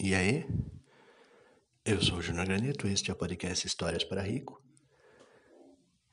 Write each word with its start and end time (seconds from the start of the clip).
E 0.00 0.14
aí? 0.14 0.46
Eu 1.84 2.00
sou 2.00 2.18
o 2.18 2.22
Júnior 2.22 2.46
Graneto, 2.46 2.86
este 2.86 3.10
é 3.10 3.12
o 3.12 3.16
podcast 3.16 3.66
Histórias 3.66 4.04
para 4.04 4.22
Rico. 4.22 4.62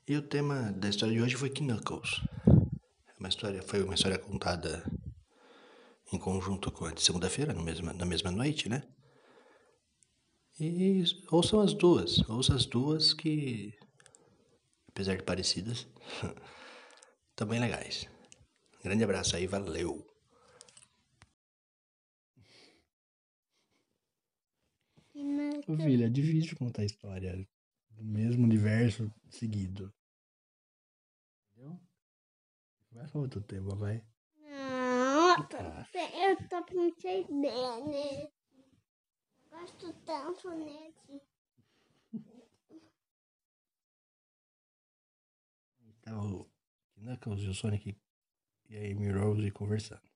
E 0.07 0.17
o 0.17 0.23
tema 0.23 0.71
da 0.71 0.89
história 0.89 1.13
de 1.13 1.21
hoje 1.21 1.35
foi 1.35 1.51
Knuckles. 1.51 2.19
Uma 3.19 3.29
história, 3.29 3.61
foi 3.61 3.83
uma 3.83 3.93
história 3.93 4.17
contada 4.17 4.83
em 6.11 6.17
conjunto 6.17 6.71
com 6.71 6.85
a 6.85 6.93
de 6.93 7.03
segunda-feira, 7.03 7.53
na 7.53 8.05
mesma 8.05 8.31
noite, 8.31 8.67
né? 8.67 8.81
E 10.59 11.03
ouçam 11.29 11.59
as 11.59 11.75
duas, 11.75 12.27
ouçam 12.27 12.55
as 12.55 12.65
duas 12.65 13.13
que, 13.13 13.77
apesar 14.89 15.15
de 15.15 15.21
parecidas, 15.21 15.85
também 17.35 17.59
legais. 17.59 18.09
Grande 18.83 19.03
abraço 19.03 19.35
aí, 19.35 19.45
valeu! 19.45 20.14
Ô, 25.67 25.75
filha, 25.77 26.05
é 26.05 26.09
difícil 26.09 26.55
contar 26.55 26.85
história 26.85 27.35
do 27.89 28.03
mesmo 28.03 28.43
universo 28.43 29.11
seguido. 29.29 29.91
Entendeu? 31.51 31.79
Vai 32.91 33.07
pra 33.07 33.21
outro 33.21 33.41
tema, 33.41 33.75
vai. 33.75 34.05
Não, 34.37 35.31
ah. 35.31 35.87
eu 36.21 36.47
tô 36.47 36.63
com 36.65 36.75
muita 36.75 37.09
ideia, 37.09 37.85
né? 37.85 38.23
Eu 38.23 38.31
gosto 39.49 39.91
tanto, 40.05 40.49
né? 40.51 40.93
Então, 45.81 46.47
Knuckles 46.95 47.41
e 47.41 47.47
o 47.47 47.53
Sonic 47.55 47.97
e 48.69 48.77
a 48.77 48.81
Amy 48.81 49.11
Rose 49.11 49.49
conversando 49.49 50.07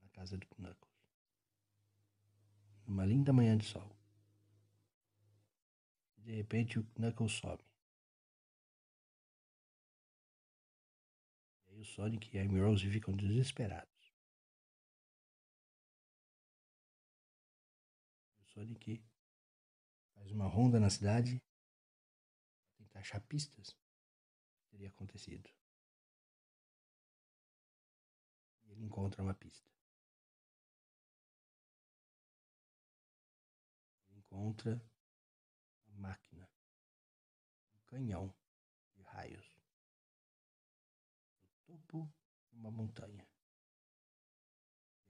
na 0.00 0.08
casa 0.10 0.38
do 0.38 0.46
Knuckles. 0.46 0.94
Numa 2.86 3.04
linda 3.04 3.32
manhã 3.32 3.56
de 3.56 3.64
sol. 3.64 3.97
De 6.28 6.34
repente 6.34 6.78
o 6.78 6.84
Knuckles 6.94 7.32
some. 7.32 7.58
E 11.66 11.72
aí 11.72 11.80
o 11.80 11.84
Sonic 11.86 12.36
e 12.36 12.38
a 12.38 12.44
Rose 12.44 12.86
ficam 12.90 13.16
desesperados. 13.16 14.12
O 18.40 18.44
Sonic 18.44 19.02
faz 20.12 20.30
uma 20.30 20.46
ronda 20.46 20.78
na 20.78 20.90
cidade 20.90 21.42
para 22.60 22.76
tentar 22.76 23.00
achar 23.00 23.22
pistas 23.22 23.70
que 23.70 24.68
teria 24.72 24.90
acontecido. 24.90 25.48
E 28.66 28.72
ele 28.72 28.84
encontra 28.84 29.22
uma 29.22 29.32
pista. 29.32 29.66
Ele 34.10 34.18
encontra 34.18 34.78
canhão 37.88 38.32
de 38.94 39.02
raios, 39.02 39.46
no 41.66 41.78
topo 41.78 42.12
de 42.50 42.56
uma 42.56 42.70
montanha. 42.70 43.26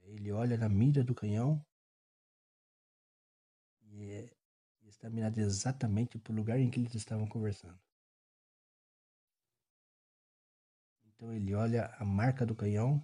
Ele 0.01 0.33
olha 0.33 0.57
na 0.57 0.69
mira 0.69 1.05
do 1.05 1.15
canhão 1.15 1.65
e, 3.83 4.11
é, 4.13 4.37
está 4.87 5.11
mirado 5.11 5.39
exatamente 5.39 6.19
para 6.19 6.33
o 6.33 6.37
lugar 6.37 6.59
em 6.59 6.71
que 6.71 6.81
eles 6.81 6.95
estavam 6.95 7.29
conversando. 7.29 7.79
Então 11.05 11.33
ele 11.33 11.55
olha 11.55 11.87
a 11.99 12.05
marca 12.05 12.47
do 12.47 12.55
canhão 12.55 13.03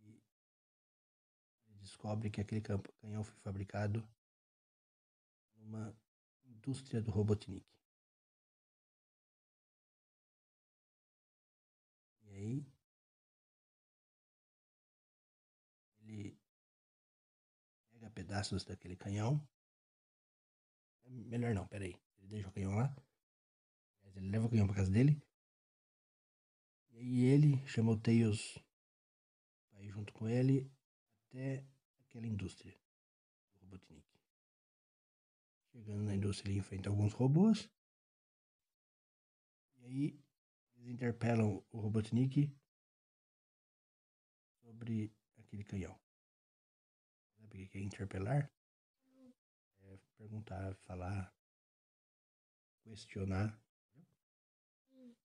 e 0.00 1.74
descobre 1.76 2.30
que 2.30 2.40
aquele 2.40 2.60
canhão 3.00 3.24
foi 3.24 3.36
fabricado 3.36 4.06
numa 5.56 5.96
indústria 6.64 7.02
do 7.02 7.10
Robotnik. 7.10 7.66
E 12.22 12.30
aí 12.30 12.66
ele 16.00 16.38
pega 17.90 18.10
pedaços 18.10 18.64
daquele 18.64 18.96
canhão. 18.96 19.46
Melhor 21.06 21.54
não, 21.54 21.66
peraí. 21.66 21.94
Ele 22.18 22.28
deixa 22.28 22.48
o 22.48 22.52
canhão 22.52 22.74
lá. 22.74 22.96
Ele 24.16 24.30
leva 24.30 24.46
o 24.46 24.50
canhão 24.50 24.66
para 24.66 24.76
casa 24.76 24.90
dele. 24.90 25.22
E 26.92 26.98
aí 26.98 27.24
ele 27.24 27.66
chama 27.66 27.92
o 27.92 28.00
Tails 28.00 28.58
para 29.68 29.82
ir 29.82 29.90
junto 29.90 30.14
com 30.14 30.26
ele 30.28 30.70
até 31.28 31.62
aquela 32.00 32.26
indústria 32.26 32.72
do 33.52 33.60
Robotnik. 33.60 34.03
Chegando 35.74 36.04
na 36.04 36.14
indústria, 36.14 36.52
ele 36.52 36.60
enfrenta 36.60 36.88
alguns 36.88 37.12
robôs. 37.12 37.68
E 39.74 39.84
aí, 39.84 40.24
eles 40.76 40.88
interpelam 40.88 41.66
o 41.72 41.80
Robotnik 41.80 42.48
sobre 44.60 45.12
aquele 45.36 45.64
canhão. 45.64 45.98
Sabe 47.36 47.64
o 47.64 47.68
que 47.68 47.76
é 47.76 47.80
interpelar? 47.80 48.48
É 49.80 49.98
perguntar, 50.16 50.76
falar, 50.76 51.34
questionar. 52.84 53.60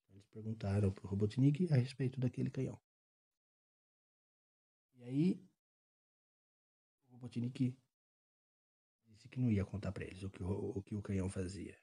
Eles 0.10 0.26
perguntaram 0.32 0.92
pro 0.92 1.08
Robotnik 1.08 1.72
a 1.72 1.76
respeito 1.76 2.20
daquele 2.20 2.50
canhão. 2.50 2.82
E 4.96 5.04
aí, 5.04 5.48
o 7.08 7.12
Robotnik 7.12 7.78
disse 9.20 9.28
que 9.28 9.40
não 9.40 9.52
ia 9.52 9.66
contar 9.66 9.92
para 9.92 10.06
eles 10.06 10.24
o 10.24 10.30
que 10.30 10.42
o, 10.42 10.78
o 10.78 10.82
que 10.82 10.96
o 10.96 11.02
canhão 11.02 11.30
fazia. 11.30 11.78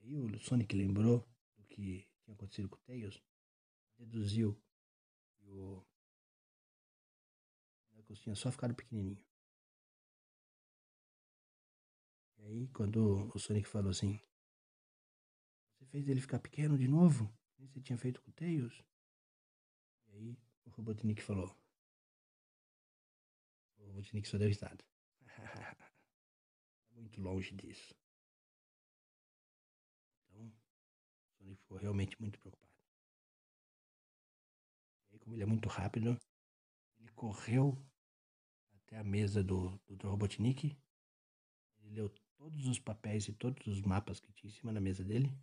E 0.00 0.02
aí 0.02 0.16
o 0.16 0.38
Sonic 0.40 0.74
lembrou 0.76 1.26
do 1.56 1.64
que 1.64 2.08
tinha 2.24 2.34
acontecido 2.34 2.68
com 2.68 2.76
o 2.76 2.80
Tails, 2.80 3.22
deduziu 3.96 4.60
que 5.36 5.48
o 5.48 5.86
Knuckles 7.92 8.20
tinha 8.20 8.34
só 8.34 8.50
ficado 8.50 8.74
pequenininho. 8.74 9.24
E 12.38 12.42
aí 12.42 12.68
quando 12.68 13.30
o 13.32 13.38
Sonic 13.38 13.68
falou 13.68 13.90
assim, 13.90 14.20
você 15.72 15.86
fez 15.86 16.08
ele 16.08 16.20
ficar 16.20 16.40
pequeno 16.40 16.76
de 16.76 16.88
novo? 16.88 17.32
Você 17.58 17.80
tinha 17.80 17.96
feito 17.96 18.20
com 18.20 18.30
o 18.30 18.34
Tails? 18.34 18.84
E 20.08 20.16
aí 20.16 20.38
o 20.64 20.70
Robotnik 20.70 21.22
falou, 21.22 21.56
Robotnik 23.96 24.28
só 24.28 24.36
deu 24.36 24.48
risada. 24.48 24.84
muito 26.92 27.20
longe 27.20 27.54
disso. 27.54 27.94
Então, 30.28 30.46
o 30.46 31.30
Sonic 31.38 31.60
ficou 31.62 31.78
realmente 31.78 32.20
muito 32.20 32.38
preocupado. 32.38 32.74
E 35.08 35.14
aí, 35.14 35.18
como 35.18 35.34
ele 35.34 35.42
é 35.42 35.46
muito 35.46 35.68
rápido, 35.68 36.20
ele 36.98 37.10
correu 37.12 37.82
até 38.74 38.98
a 38.98 39.04
mesa 39.04 39.42
do, 39.42 39.80
do 39.88 40.08
Robotnik. 40.10 40.76
Ele 41.78 41.94
leu 41.94 42.10
todos 42.36 42.66
os 42.66 42.78
papéis 42.78 43.28
e 43.28 43.32
todos 43.32 43.66
os 43.66 43.80
mapas 43.80 44.20
que 44.20 44.30
tinha 44.32 44.50
em 44.50 44.54
cima 44.54 44.74
da 44.74 44.80
mesa 44.80 45.02
dele. 45.02 45.34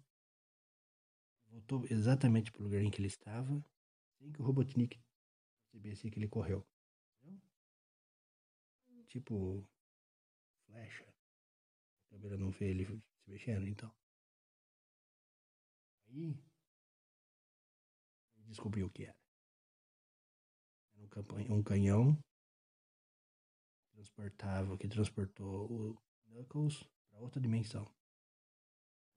Voltou 1.48 1.86
exatamente 1.90 2.52
para 2.52 2.62
o 2.62 2.66
lugar 2.66 2.82
em 2.84 2.92
que 2.92 3.00
ele 3.00 3.08
estava, 3.08 3.66
sem 4.20 4.32
que 4.32 4.42
o 4.42 4.46
Robotnik 4.46 5.00
percebesse 5.72 6.12
que 6.12 6.20
ele 6.20 6.28
correu 6.28 6.64
tipo 9.14 9.64
flecha. 10.66 11.06
A 12.06 12.10
câmera 12.10 12.36
não 12.38 12.50
vê 12.50 12.72
ele 12.72 12.86
se 12.86 13.30
mexendo, 13.30 13.68
então. 13.68 13.94
Aí 16.08 16.36
ele 18.36 18.48
descobriu 18.48 18.88
o 18.88 18.90
que 18.90 19.04
era. 19.04 19.16
Era 20.96 21.06
um, 21.52 21.58
um 21.60 21.64
canhão 21.64 22.16
que 23.84 23.92
transportava, 23.92 24.78
que 24.78 24.88
transportou 24.88 25.72
o 25.72 26.02
Knuckles 26.26 26.84
para 27.10 27.20
outra 27.20 27.40
dimensão. 27.40 27.86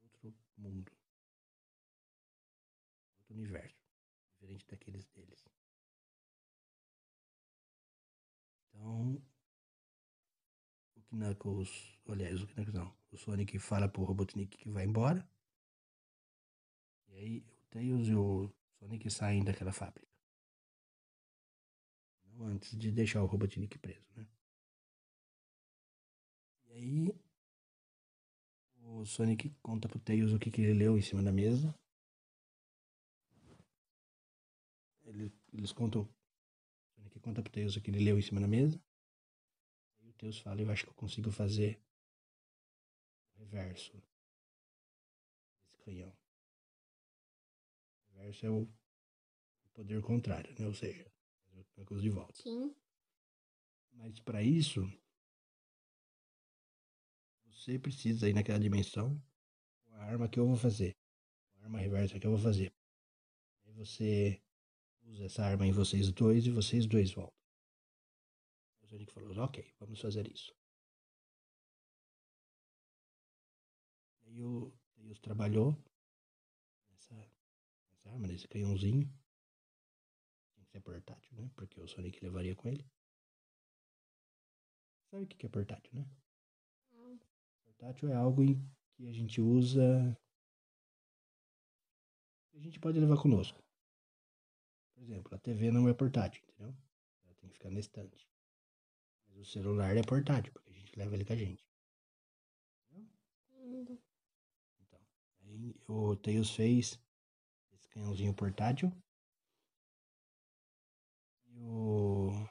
Outro 0.02 0.34
mundo. 0.58 0.92
Outro 3.18 3.34
universo. 3.34 3.76
Diferente 4.34 4.66
daqueles 4.66 5.06
deles. 5.06 5.46
Então, 8.68 9.25
Knuckles, 11.10 11.70
aliás, 12.08 12.42
o 12.42 12.46
Knuckles 12.46 12.74
não, 12.74 12.96
o 13.12 13.16
Sonic 13.16 13.58
fala 13.58 13.88
pro 13.88 14.04
Robotnik 14.04 14.56
que 14.56 14.68
vai 14.68 14.84
embora. 14.84 15.28
E 17.08 17.14
aí 17.14 17.38
o 17.38 17.56
Tails 17.70 18.08
e 18.08 18.14
o 18.14 18.52
Sonic 18.78 19.10
saem 19.10 19.44
daquela 19.44 19.72
fábrica. 19.72 20.06
Não 22.24 22.46
antes 22.46 22.76
de 22.76 22.92
deixar 22.92 23.22
o 23.22 23.26
Robotnik 23.26 23.78
preso, 23.78 24.06
né? 24.16 24.26
E 26.66 26.72
aí 26.72 27.26
o 28.82 29.04
Sonic 29.06 29.50
conta 29.62 29.88
pro 29.88 29.98
Tails 29.98 30.32
o 30.32 30.38
que, 30.38 30.50
que 30.50 30.60
ele 30.60 30.74
leu 30.74 30.98
em 30.98 31.02
cima 31.02 31.22
da 31.22 31.32
mesa. 31.32 31.74
Ele 35.04 35.32
eles 35.52 35.72
contam. 35.72 36.02
O 36.02 36.94
Sonic 36.94 37.20
conta 37.20 37.42
pro 37.42 37.52
Tails 37.52 37.76
o 37.76 37.80
que 37.80 37.90
ele 37.90 38.04
leu 38.04 38.18
em 38.18 38.22
cima 38.22 38.40
da 38.40 38.48
mesa. 38.48 38.80
Tails 40.16 40.38
fala, 40.38 40.60
eu 40.60 40.70
acho 40.70 40.84
que 40.84 40.90
eu 40.90 40.94
consigo 40.94 41.30
fazer 41.30 41.80
o 43.34 43.38
reverso 43.38 43.92
desse 45.60 45.76
canhão. 45.78 46.12
O 48.08 48.18
reverso 48.18 48.46
é 48.46 48.50
o 48.50 48.68
poder 49.72 50.02
contrário, 50.02 50.54
né? 50.58 50.66
Ou 50.66 50.74
seja, 50.74 51.06
o 51.52 51.64
Knuckles 51.74 52.02
de 52.02 52.10
volta. 52.10 52.42
Sim. 52.42 52.74
Mas 53.92 54.18
para 54.20 54.42
isso, 54.42 54.90
você 57.46 57.78
precisa 57.78 58.28
ir 58.28 58.34
naquela 58.34 58.58
dimensão 58.60 59.20
com 59.84 59.94
a 59.94 60.04
arma 60.04 60.28
que 60.28 60.38
eu 60.38 60.46
vou 60.46 60.56
fazer. 60.56 60.96
A 61.58 61.64
arma 61.64 61.78
reversa 61.78 62.18
que 62.18 62.26
eu 62.26 62.30
vou 62.30 62.40
fazer. 62.40 62.72
Aí 63.64 63.72
você 63.72 64.40
usa 65.02 65.24
essa 65.24 65.44
arma 65.44 65.66
em 65.66 65.72
vocês 65.72 66.10
dois 66.12 66.46
e 66.46 66.50
vocês 66.50 66.86
dois 66.86 67.12
voltam. 67.12 67.35
Sonic 68.96 69.12
falou, 69.12 69.36
ok, 69.44 69.74
vamos 69.78 70.00
fazer 70.00 70.26
isso. 70.32 70.56
Aí 74.24 74.42
o 74.42 74.72
Tails 74.94 75.20
trabalhou 75.20 75.76
nessa, 76.88 77.14
nessa 77.90 78.08
arma, 78.08 78.26
nesse 78.26 78.48
canhãozinho. 78.48 79.06
Tem 80.54 80.64
que 80.64 80.70
ser 80.70 80.80
portátil, 80.80 81.36
né? 81.36 81.50
Porque 81.54 81.78
o 81.78 81.86
Sonic 81.86 82.24
levaria 82.24 82.56
com 82.56 82.68
ele. 82.68 82.90
Sabe 85.10 85.24
o 85.24 85.26
que 85.26 85.44
é 85.44 85.48
portátil, 85.48 85.92
né? 85.94 86.10
Não. 86.92 87.20
Portátil 87.64 88.08
é 88.08 88.14
algo 88.14 88.42
que 88.94 89.06
a 89.06 89.12
gente 89.12 89.42
usa. 89.42 90.18
que 92.50 92.56
a 92.56 92.60
gente 92.60 92.80
pode 92.80 92.98
levar 92.98 93.20
conosco. 93.20 93.62
Por 94.94 95.02
exemplo, 95.02 95.34
a 95.34 95.38
TV 95.38 95.70
não 95.70 95.86
é 95.86 95.92
portátil, 95.92 96.42
entendeu? 96.44 96.74
Ela 97.26 97.34
tem 97.34 97.50
que 97.50 97.56
ficar 97.56 97.70
na 97.70 97.78
estante. 97.78 98.26
Mas 99.36 99.48
o 99.48 99.50
celular 99.50 99.94
é 99.94 100.02
portátil, 100.02 100.50
porque 100.50 100.70
a 100.70 100.72
gente 100.72 100.98
leva 100.98 101.14
ele 101.14 101.24
com 101.24 101.34
a 101.34 101.36
gente. 101.36 101.68
Entendo. 102.90 104.00
Então, 104.80 105.00
aí 105.42 105.76
o 105.86 106.16
Tails 106.16 106.50
fez 106.50 106.98
esse 107.74 107.86
canhãozinho 107.90 108.32
portátil. 108.32 108.90
E 111.48 111.58
o. 111.60 112.48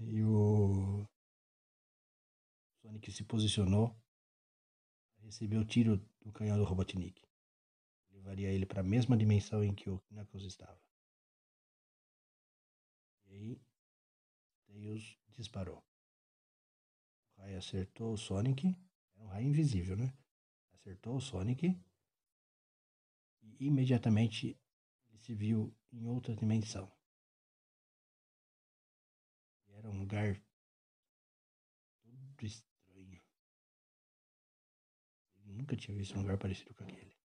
E 0.00 0.22
o. 0.24 1.06
Sonic 2.82 3.12
se 3.12 3.22
posicionou 3.22 3.96
para 5.14 5.26
receber 5.26 5.58
o 5.58 5.64
tiro 5.64 5.96
do 6.20 6.32
canhão 6.32 6.58
do 6.58 6.64
Robotnik. 6.64 7.22
Levaria 8.10 8.52
ele 8.52 8.66
para 8.66 8.80
a 8.80 8.84
mesma 8.84 9.16
dimensão 9.16 9.62
em 9.62 9.72
que 9.72 9.88
o 9.88 10.02
Knuckles 10.10 10.44
estava. 10.44 10.80
E 13.26 13.32
aí, 13.32 13.65
Tails 14.76 15.18
disparou. 15.30 15.82
O 17.36 17.40
raio 17.40 17.56
acertou 17.58 18.12
o 18.12 18.18
Sonic. 18.18 18.76
Era 19.14 19.24
um 19.24 19.28
raio 19.28 19.48
invisível, 19.48 19.96
né? 19.96 20.12
Acertou 20.74 21.16
o 21.16 21.20
Sonic. 21.20 21.68
E 23.40 23.66
imediatamente 23.66 24.58
ele 25.08 25.18
se 25.18 25.34
viu 25.34 25.74
em 25.90 26.06
outra 26.06 26.36
dimensão. 26.36 26.92
E 29.66 29.72
era 29.72 29.88
um 29.88 29.98
lugar 29.98 30.38
todo 32.02 32.44
estranho. 32.44 33.22
Ele 35.38 35.52
nunca 35.54 35.74
tinha 35.74 35.96
visto 35.96 36.18
um 36.18 36.20
lugar 36.20 36.38
parecido 36.38 36.74
com 36.74 36.84
aquele. 36.84 37.16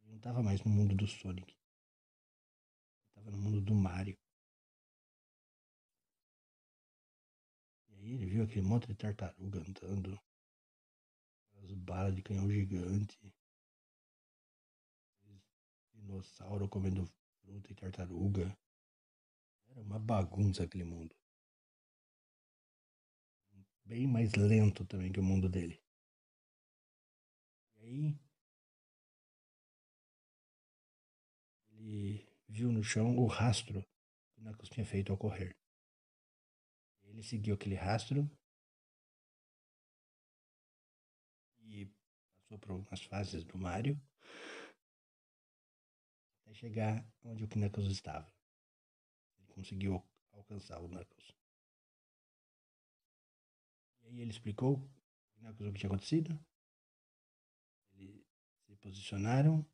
Ele 0.00 0.10
não 0.10 0.16
estava 0.16 0.42
mais 0.42 0.62
no 0.64 0.70
mundo 0.70 0.96
do 0.96 1.06
Sonic. 1.06 1.52
Ele 1.52 3.08
estava 3.08 3.30
no 3.30 3.36
mundo 3.36 3.60
do 3.60 3.74
Mario. 3.74 4.16
Ele 8.14 8.26
viu 8.26 8.44
aquele 8.44 8.62
monte 8.62 8.86
de 8.86 8.94
tartaruga 8.94 9.60
andando. 9.60 10.18
As 11.62 11.72
balas 11.72 12.14
de 12.14 12.22
canhão 12.22 12.48
gigante. 12.50 13.18
Dinossauro 15.92 16.68
comendo 16.68 17.04
fruta 17.40 17.72
e 17.72 17.74
tartaruga. 17.74 18.56
Era 19.68 19.80
uma 19.80 19.98
bagunça 19.98 20.62
aquele 20.62 20.84
mundo. 20.84 21.14
Bem 23.84 24.06
mais 24.06 24.34
lento 24.34 24.84
também 24.84 25.10
que 25.10 25.20
o 25.20 25.22
mundo 25.22 25.48
dele. 25.48 25.82
E 27.78 27.82
aí. 27.84 28.18
Ele 31.70 32.28
viu 32.48 32.72
no 32.72 32.82
chão 32.82 33.16
o 33.16 33.26
rastro 33.26 33.82
que 34.30 34.40
Knuckles 34.40 34.68
tinha 34.68 34.84
feito 34.84 35.12
ao 35.12 35.18
correr. 35.18 35.56
Ele 37.18 37.26
seguiu 37.26 37.56
aquele 37.56 37.74
rastro 37.74 38.30
e 41.62 41.84
passou 42.36 42.56
por 42.60 42.70
algumas 42.70 43.02
fases 43.02 43.42
do 43.42 43.58
Mario 43.58 44.00
até 46.40 46.54
chegar 46.54 47.04
onde 47.24 47.42
o 47.42 47.48
Knuckles 47.48 47.90
estava. 47.90 48.32
Ele 49.36 49.48
conseguiu 49.48 50.00
alcançar 50.30 50.80
o 50.80 50.86
Knuckles. 50.86 51.34
E 54.02 54.06
aí 54.06 54.20
ele 54.20 54.30
explicou 54.30 54.76
o 54.76 55.40
Knuckles 55.40 55.70
o 55.70 55.72
que 55.72 55.80
tinha 55.80 55.90
acontecido. 55.90 56.38
Eles 57.94 58.24
se 58.64 58.76
posicionaram 58.76 59.66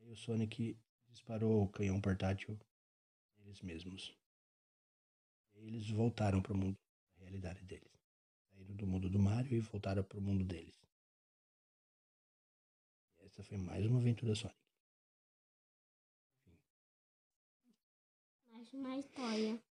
e 0.00 0.04
aí 0.04 0.10
o 0.10 0.16
Sonic 0.16 0.78
disparou 1.08 1.62
o 1.62 1.68
canhão 1.70 1.98
portátil 1.98 2.60
neles 3.38 3.62
mesmos. 3.62 4.14
E 5.54 5.66
eles 5.66 5.88
voltaram 5.88 6.42
para 6.42 6.52
o 6.52 6.56
mundo, 6.56 6.78
realidade 7.30 7.64
deles. 7.64 7.92
Saíram 8.50 8.74
do 8.74 8.86
mundo 8.86 9.08
do 9.08 9.18
Mario 9.18 9.56
e 9.56 9.60
voltaram 9.60 10.02
para 10.02 10.18
o 10.18 10.22
mundo 10.22 10.44
deles. 10.44 10.76
E 13.18 13.24
essa 13.24 13.42
foi 13.44 13.56
mais 13.56 13.86
uma 13.86 14.00
aventura 14.00 14.34
Sonic. 14.34 14.58
Mais 18.48 18.72
uma 18.72 18.96
história. 18.96 19.62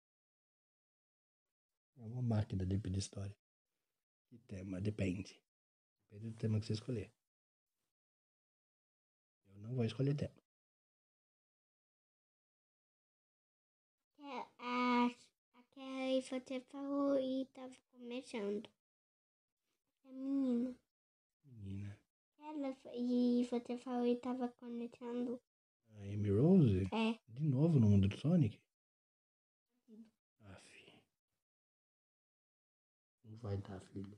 É 1.98 2.06
uma 2.06 2.22
máquina 2.22 2.66
de 2.66 2.78
pedir 2.78 3.00
história. 3.00 3.36
Que 4.28 4.38
tema? 4.40 4.80
Depende. 4.80 5.38
Depende 6.10 6.32
do 6.32 6.38
tema 6.38 6.60
que 6.60 6.66
você 6.66 6.74
escolher. 6.74 7.12
Eu 9.48 9.62
não 9.62 9.76
vou 9.76 9.84
escolher 9.84 10.16
tema. 10.16 10.40
É, 14.22 14.48
A, 14.60 15.06
aquela 15.06 15.29
aí 16.00 16.22
você 16.22 16.60
falou 16.62 17.20
e 17.20 17.46
tava 17.54 17.76
começando. 17.92 18.70
A 20.06 20.12
menina. 20.12 20.76
Menina. 21.46 22.00
Ela 22.40 22.76
e 22.96 23.48
você 23.50 23.78
falou 23.78 24.06
e 24.06 24.16
tava 24.16 24.48
começando. 24.60 25.40
A 25.96 26.02
Amy 26.02 26.32
Rose? 26.32 26.88
É. 26.92 27.20
De 27.28 27.44
novo 27.44 27.80
no 27.80 27.90
mundo 27.90 28.08
do 28.08 28.18
Sonic? 28.18 28.60
Aff. 30.46 31.02
Não 33.26 33.38
vai 33.38 33.58
dar, 33.58 33.80
filho. 33.82 34.18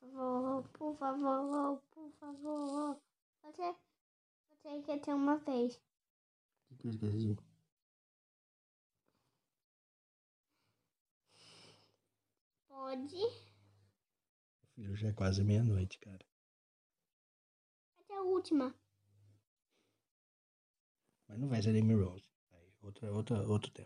Por 0.00 0.10
favor, 0.10 0.68
por 0.74 0.96
favor, 0.96 1.82
por 1.90 2.10
favor. 2.12 3.00
Você, 3.42 3.74
você 4.50 4.82
quer 4.82 5.00
ter 5.00 5.14
uma 5.14 5.38
vez. 5.38 5.80
O 6.70 6.76
que 6.76 6.86
eu 6.88 6.90
esqueci? 6.90 7.36
Pode. 12.76 13.16
Filho, 14.74 14.94
já 14.94 15.08
é 15.08 15.12
quase 15.12 15.42
meia-noite, 15.42 15.98
cara. 15.98 16.24
Até 17.98 18.14
a 18.14 18.20
última. 18.20 18.74
Mas 21.26 21.38
não 21.38 21.48
vai 21.48 21.62
ser 21.62 21.70
Amy 21.70 21.94
Rose. 21.94 22.28
Vai, 22.50 22.60
outra, 22.82 23.10
outra, 23.10 23.48
outro 23.48 23.70
tema. 23.70 23.74